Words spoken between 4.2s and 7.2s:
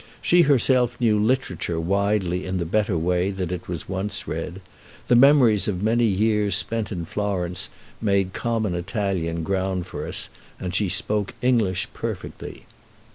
read. The memories of many years spent in